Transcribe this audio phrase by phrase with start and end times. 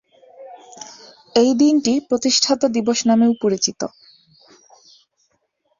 [1.35, 3.81] এই দিনটি প্রতিষ্ঠাতা দিবস নামেও পরিচিত।